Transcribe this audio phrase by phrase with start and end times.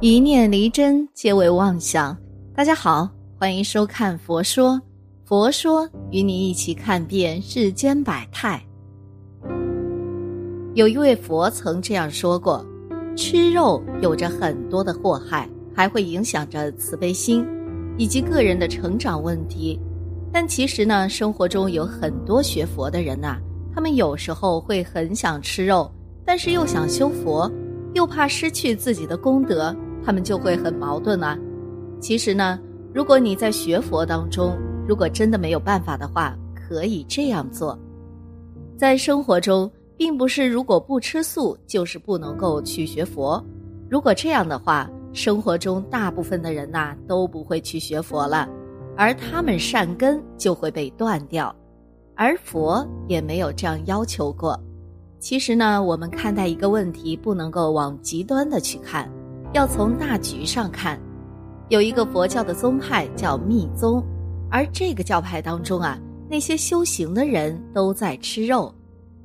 [0.00, 2.16] 一念离真，皆为妄想。
[2.54, 4.74] 大家好，欢迎收看《佛说》，
[5.24, 8.62] 佛说与你一起看遍世间百态。
[10.74, 12.64] 有一位佛曾这样说过：
[13.16, 17.44] 吃肉有着很多的祸害，还会影响着慈悲心
[17.96, 19.80] 以及个人的成长问题。
[20.32, 23.36] 但其实呢，生活中有很多学佛的人呐，
[23.74, 25.92] 他们有时候会很想吃肉，
[26.24, 27.50] 但是又想修佛，
[27.94, 29.74] 又怕失去自己的功德。
[30.04, 31.38] 他们就会很矛盾啊。
[32.00, 32.58] 其实呢，
[32.94, 37.78] 如果你在学佛当中，如果真的没有办法的话，可以这样做。
[38.76, 43.44] 在生活中，并不是如果不吃素就是不能够去学佛。
[43.90, 48.48] 如果这样的话，生活中大部分的人呐都不会去学佛了，
[48.96, 51.54] 而他们善根就会被断掉。
[52.14, 54.58] 而佛也没有这样要求过。
[55.18, 59.10] 其实呢，我们看待一个问题，不能够往极端的去看。
[59.54, 61.00] 要从大局上看，
[61.68, 64.04] 有一个佛教的宗派叫密宗，
[64.50, 68.72] 而这个教派当中啊，那些修行的人都在吃肉，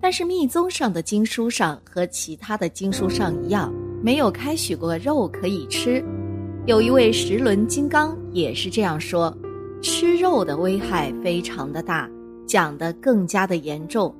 [0.00, 6.02] 但是密宗上的经书上和其他的经书上一样，没有开许过肉可以吃。
[6.66, 9.36] 有一位十轮金刚也是这样说，
[9.82, 12.08] 吃肉的危害非常的大，
[12.46, 14.14] 讲的更加的严重。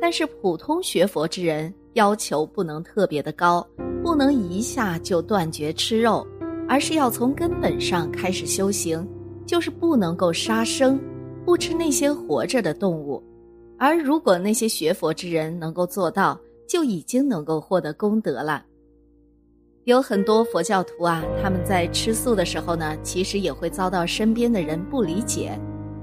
[0.00, 3.64] 但是普通学佛之人要求不能特别的高。
[4.02, 6.26] 不能一下就断绝吃肉，
[6.68, 9.06] 而是要从根本上开始修行，
[9.46, 10.98] 就是不能够杀生，
[11.44, 13.22] 不吃那些活着的动物。
[13.78, 18.64] 而如果那些学佛之人能够做到，就已经能够获得功德了。
[19.84, 25.58] 有很多佛教徒啊，他们在吃素的时候呢，其实也会遭到身边的人不理解，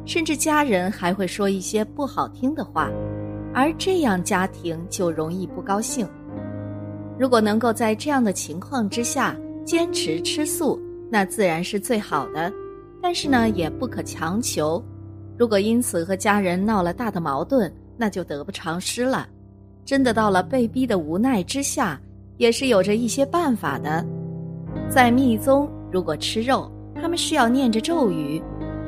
[0.06, 2.92] 甚至家人还会说一些不好听的话，
[3.54, 6.08] 而这样家庭就容易不高兴。
[7.20, 12.52] 如果能够在这样的情况之下坚持吃素，那自然是最好的。
[13.02, 14.84] 但是呢，也不可强求。
[15.38, 19.28] 如果因此和家人闹了大的矛盾，那就得不偿失了。
[19.86, 22.00] 真的到了被逼的无奈之下，
[22.38, 24.06] 也是有着一些办法的。
[24.90, 28.42] 在密宗，如果吃肉，他们是要念着咒语，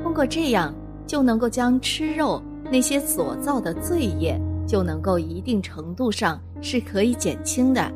[0.03, 0.73] 通过这样
[1.07, 7.91] 就能够将吃肉那些所造的罪业，就能够一定程度上是可以减轻的。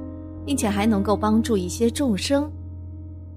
[0.46, 2.52] 并且还能够帮助一些众生，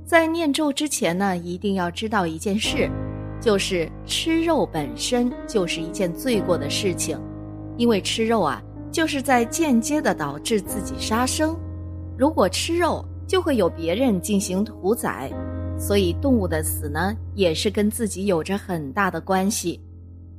[0.05, 2.91] 在念咒之前呢，一定要知道一件事，
[3.41, 7.19] 就是吃肉本身就是一件罪过的事情，
[7.77, 11.57] 因为吃肉啊，就是在间接的导致自己杀生。
[12.17, 15.31] 如果吃肉，就会有别人进行屠宰，
[15.79, 19.81] 所以动物的死呢，也是跟自己有着很大的关系。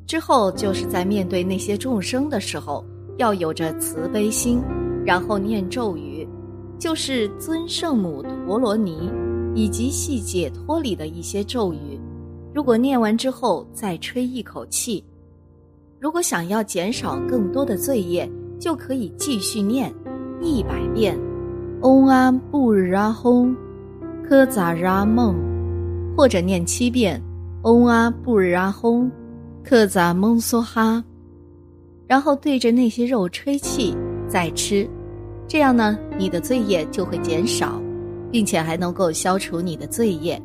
[0.06, 2.86] 之后就是在面对那些众生的时候，
[3.18, 4.62] 要有着慈悲心，
[5.06, 6.07] 然后念咒语。
[6.80, 9.12] 就是尊圣母陀罗尼
[9.56, 12.00] 以及系解脱里的一些咒语，
[12.54, 15.04] 如果念完之后再吹一口气，
[16.00, 18.30] 如果想要减少更多的罪业，
[18.60, 19.92] 就可以继续念
[20.40, 21.18] 一百遍，
[21.82, 23.56] 嗡阿布日阿吽，
[24.24, 25.36] 科扎拉梦，
[26.16, 27.20] 或者念七遍，
[27.64, 29.10] 嗡阿布日阿吽，
[29.64, 31.04] 克扎蒙梭哈，
[32.06, 33.96] 然后对着那些肉吹气，
[34.28, 34.88] 再吃。
[35.48, 37.82] 这样呢，你的罪业就会减少，
[38.30, 40.42] 并且还能够消除你的罪业，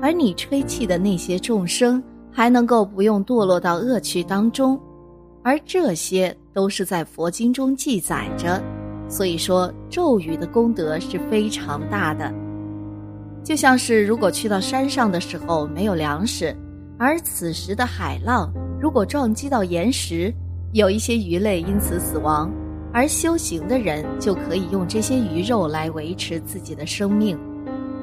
[0.00, 4.78] 而你吹气的那些众生还能够不用堕落到恶趣当中，
[5.42, 8.62] 而这些都是在佛经中记载着，
[9.08, 12.30] 所以说咒语的功德是非常大的。
[13.42, 16.54] 就像是如果去到山上的时候没有粮食，
[16.98, 20.32] 而此时的海浪如果撞击到岩石，
[20.72, 22.52] 有一些鱼类因此死亡。
[22.92, 27.38] 而修行的人就可以用这些鱼肉来维持自己的生命，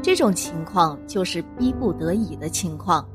[0.01, 3.07] 这种情况就是逼不得已的情况。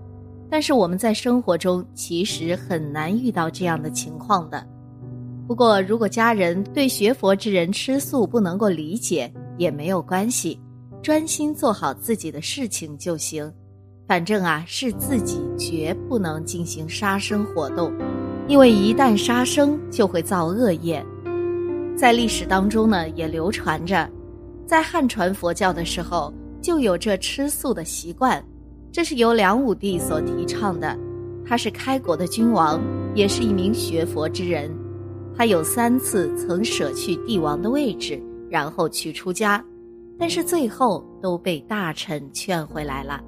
[0.49, 4.65] 但是我们在生活中其实很难遇到这样的情况的。
[5.49, 10.61] 不过，如果家人对学佛之人吃素不能够理解，也没有关系，
[11.03, 13.53] 专心做好自己的事情就行。
[14.07, 17.93] 反正啊，是自己绝不能进行杀生活动，
[18.47, 21.05] 因为一旦杀生就会造恶业。
[21.97, 24.11] 在历史当中呢，也流传着，
[24.67, 28.45] 在汉传佛教的时候就有这吃素的习惯，
[28.91, 30.99] 这是由梁武帝所提倡的。
[31.47, 32.83] 他是开国的君王，
[33.15, 34.71] 也是一名学佛之人。
[35.37, 38.21] 他有三次曾舍去帝王的位置，
[38.51, 39.65] 然后去出家，
[40.19, 43.23] 但是最后都被大臣劝回来了。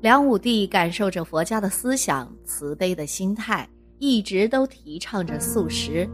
[0.00, 3.68] 梁武帝感受着佛家的思想，慈悲的心态，
[3.98, 6.08] 一直都提倡着素食。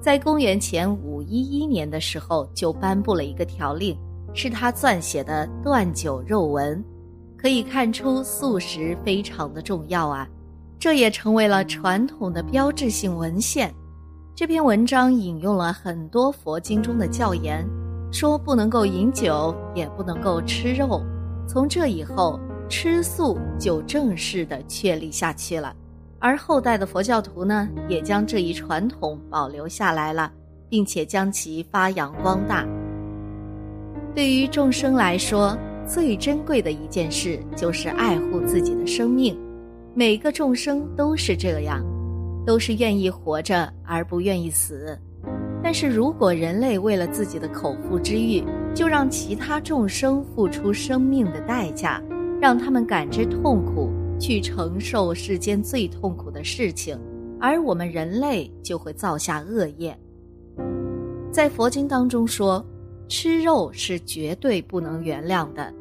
[0.00, 3.98] 在公元前五一一年的时候，就颁布了一个条令，
[4.32, 6.78] 是他撰写的《断酒肉文》，
[7.36, 10.26] 可以看出素食非常的重要啊。
[10.78, 13.74] 这也成为了传统的标志性文献。
[14.36, 17.68] 这篇文章引用了很多佛经中的教言，
[18.12, 21.02] 说不能够饮酒，也不能够吃肉。
[21.48, 25.74] 从这以后，吃素就正式的确立下去了。
[26.18, 30.32] 而后代的佛教徒呢，也将这一传统保留下来了，
[30.68, 32.66] 并且将其发扬光大。
[34.14, 35.56] 对于众生来说，
[35.86, 39.38] 最珍贵的一件事就是爱护自己的生命。
[39.94, 41.84] 每个众生都是这样。
[42.46, 44.98] 都是愿意活着而不愿意死，
[45.62, 48.42] 但是如果人类为了自己的口腹之欲，
[48.74, 52.02] 就让其他众生付出生命的代价，
[52.40, 56.98] 让他们感知痛苦，去承受世间最痛苦的事情，
[57.40, 59.98] 而我们人类就会造下恶业。
[61.30, 62.64] 在佛经当中说，
[63.08, 65.72] 吃肉是绝对不能原谅的，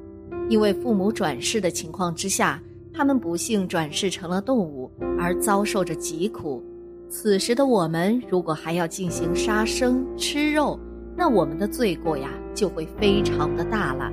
[0.49, 2.61] 因为父母转世的情况之下。
[2.93, 6.63] 他们不幸转世成了动物，而遭受着疾苦。
[7.07, 10.79] 此时的我们，如果还要进行杀生吃肉，
[11.15, 14.11] 那我们的罪过呀就会非常的大了。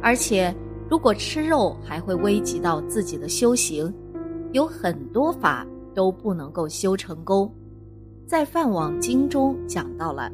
[0.00, 0.54] 而且，
[0.94, 3.92] 如果吃肉还会危及到自己的修行，
[4.52, 7.52] 有很多法都不能够修成功。
[8.28, 10.30] 在《饭网经》中讲到了，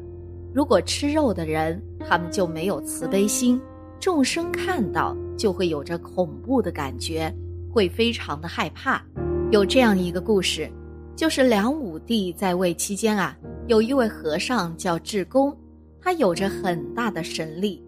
[0.53, 3.59] 如果吃肉的人，他们就没有慈悲心，
[3.99, 7.33] 众生看到就会有着恐怖的感觉。
[7.73, 9.03] 会非常的害怕。
[9.49, 10.69] 有这样一个故事，
[11.15, 13.35] 就是梁武帝在位期间啊，
[13.65, 15.57] 有一位和尚叫智公，
[15.99, 17.83] 他有着很大的神力。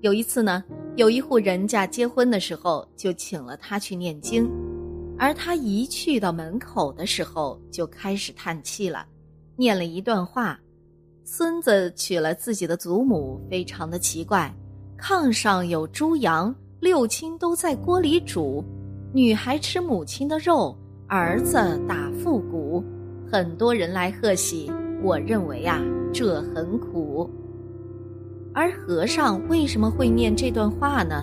[0.00, 0.64] 有一次呢，
[0.96, 4.48] 有一户人家结婚的时候，就请了他去念经，
[5.18, 9.04] 而他一去到门口的时候，就开始叹气了，
[9.56, 10.56] 念了一段话：
[11.24, 14.54] 孙子娶了自己的祖母，非常的奇怪，
[14.96, 18.64] 炕上有猪羊，六亲都在锅里煮。
[19.12, 20.76] 女孩吃母亲的肉，
[21.08, 21.56] 儿子
[21.88, 22.84] 打腹骨，
[23.28, 24.70] 很多人来贺喜。
[25.02, 25.82] 我认为啊，
[26.12, 27.28] 这很苦。
[28.54, 31.22] 而和尚为什么会念这段话呢？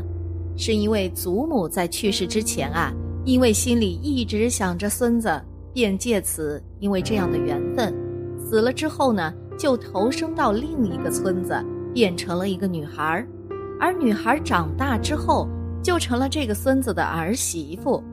[0.58, 2.94] 是因为祖母在去世之前啊，
[3.26, 5.42] 因为心里一直想着孙子，
[5.74, 7.92] 便借此因为这样的缘分，
[8.38, 11.60] 死了之后呢，就投生到另一个村子，
[11.94, 13.28] 变成了一个女孩儿
[13.80, 15.48] 而女孩长大之后。
[15.84, 18.04] 就成了这个孙子的儿媳妇。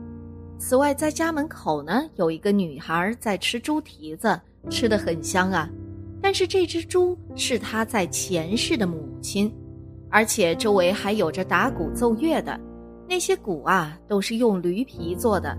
[0.57, 5.69] 此外，在家门口呢，有一个女孩在吃猪蹄子，吃的很香啊。
[6.19, 9.51] 但是这只猪是她在前世的母亲，
[10.09, 12.59] 而且周围还有着打鼓奏乐的，
[13.07, 15.57] 那些鼓啊都是用驴皮做的，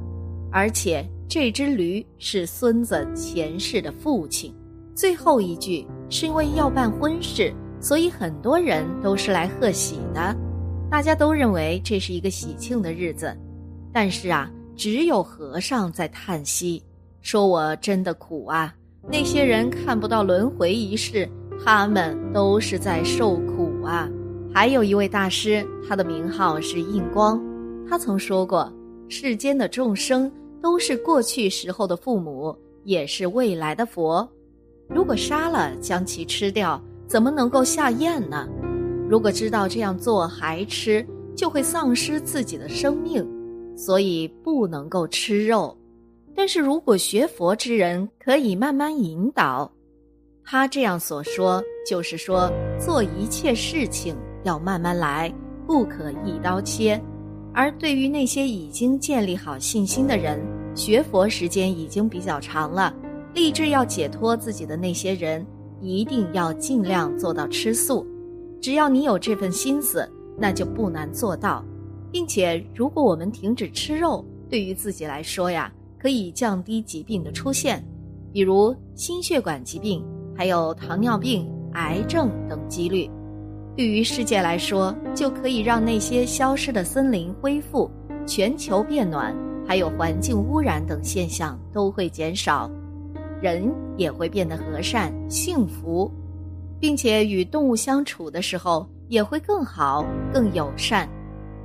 [0.50, 4.54] 而且这只驴是孙子前世的父亲。
[4.94, 10.36] 最后一句是因为要办婚事，所以很多人都是来贺喜的。
[10.90, 13.34] 大家都认为这是一个喜庆的日子，
[13.92, 16.82] 但是啊，只有和尚在叹息，
[17.20, 18.74] 说我真的苦啊！
[19.08, 21.26] 那些人看不到轮回一事，
[21.64, 24.08] 他们都是在受苦啊。
[24.52, 27.40] 还有一位大师，他的名号是印光，
[27.88, 28.72] 他曾说过：
[29.08, 30.30] 世间的众生
[30.60, 34.28] 都是过去时候的父母，也是未来的佛。
[34.88, 38.48] 如果杀了将其吃掉，怎么能够下咽呢？
[39.08, 43.24] 如果知道这样做还吃，就会丧失自己的生命，
[43.76, 45.76] 所以不能够吃肉。
[46.34, 49.70] 但是如果学佛之人可以慢慢引导，
[50.52, 55.32] 他这样所说，就是说做一切事情要慢慢来，
[55.64, 57.00] 不可一刀切。
[57.54, 62.92] 而对于那些已经建立好信心的人，学佛时间已经比较长了，
[63.32, 65.46] 立志要解脱自己的那些人，
[65.80, 68.04] 一定要尽量做到吃素。
[68.60, 70.04] 只要你有这份心思，
[70.36, 71.64] 那就不难做到，
[72.10, 77.80] 并且如果我们停止吃肉，对于自己来说呀，可以降低疾病的出现，
[78.32, 80.04] 比如心血管疾病、
[80.40, 83.06] 还有糖尿病、癌症等几率。
[83.76, 87.90] 对于世界来说，就可以让那些消失的森林恢复，
[88.24, 89.36] 全球变暖，
[89.68, 92.70] 还有环境污染等现象都会减少，
[93.42, 96.10] 人也会变得和善幸福。
[96.80, 101.06] 并且与动物相处的时候也会更好、更友善，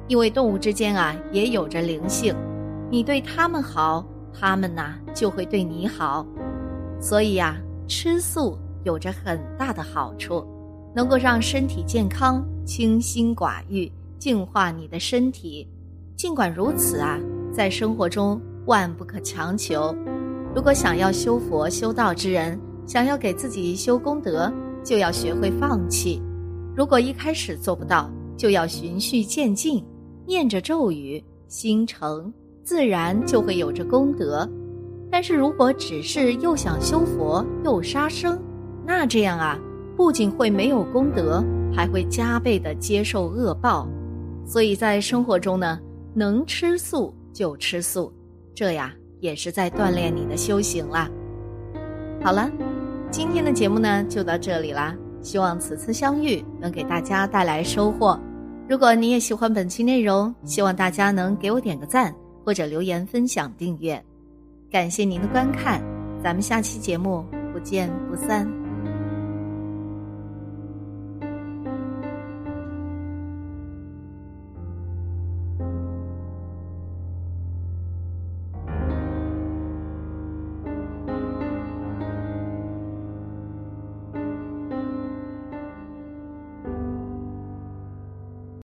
[0.09, 2.35] 因为动物之间啊也有着灵性，
[2.91, 4.05] 你对它们好，
[4.37, 6.27] 它们呐就会对你好。
[6.99, 7.55] 所以呀，
[7.87, 10.45] 吃素有着很大的好处，
[10.95, 15.67] 能够让身体健康、清心寡欲，净化你的身体。
[16.15, 17.19] 尽管如此啊，
[17.51, 19.93] 在生活中万不可强求。
[20.55, 24.49] 如果想要修佛修道之人，想要给自己修功德。
[24.85, 26.21] 就要学会放弃。
[26.75, 29.83] 如果一开始做不到，就要循序渐进，
[30.27, 32.31] 念着咒语，心诚，
[32.63, 34.47] 自然就会有着功德。
[35.09, 38.39] 但是如果只是又想修佛又杀生，
[38.85, 39.57] 那这样啊，
[39.97, 43.87] 不仅会没有功德，还会加倍的接受恶报。
[44.45, 45.79] 所以在生活中呢，
[46.13, 48.13] 能吃素就吃素，
[48.53, 51.09] 这呀也是在锻炼你的修行啦。
[52.21, 52.49] 好了，
[53.09, 54.95] 今天的节目呢就到这里啦。
[55.21, 58.19] 希望此次相遇能给大家带来收获。
[58.69, 62.13] 如果你也喜欢本期内容，希望大家能给我点个赞，
[62.43, 63.99] 或者留言分享、订阅。
[64.71, 65.81] 感谢您的观看，
[66.23, 68.64] 咱们下期节目不见不散。